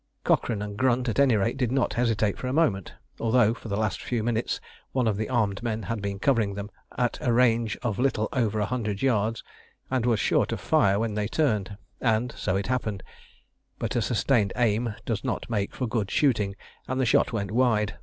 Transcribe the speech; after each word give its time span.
Cochrane 0.23 0.63
and 0.63 0.77
Grunt, 0.77 1.07
at 1.09 1.19
any 1.19 1.35
rate, 1.35 1.57
did 1.57 1.71
not 1.71 1.93
hesitate 1.93 2.35
for 2.35 2.47
a 2.47 2.53
moment, 2.53 2.95
although 3.19 3.53
for 3.53 3.67
the 3.67 3.77
last 3.77 4.01
few 4.01 4.23
minutes 4.23 4.59
one 4.93 5.07
of 5.07 5.15
the 5.15 5.29
armed 5.29 5.61
men 5.61 5.83
had 5.83 6.01
been 6.01 6.17
covering 6.17 6.55
them 6.55 6.71
at 6.97 7.19
a 7.21 7.31
range 7.31 7.77
of 7.83 7.99
little 7.99 8.27
over 8.33 8.59
a 8.59 8.65
hundred 8.65 9.03
yards, 9.03 9.43
and 9.91 10.07
was 10.07 10.19
sure 10.19 10.47
to 10.47 10.57
fire 10.57 10.97
when 10.97 11.13
they 11.13 11.27
turned. 11.27 11.77
And 11.99 12.31
so 12.31 12.55
it 12.55 12.65
happened; 12.65 13.03
but 13.77 13.95
a 13.95 14.01
sustained 14.01 14.53
aim 14.55 14.95
does 15.05 15.23
not 15.23 15.47
make 15.51 15.71
for 15.75 15.85
good 15.85 16.09
shooting, 16.09 16.55
and 16.87 16.99
the 16.99 17.05
shot 17.05 17.31
went 17.31 17.51
wide. 17.51 17.99